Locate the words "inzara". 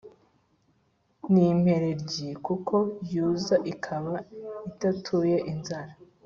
5.51-5.93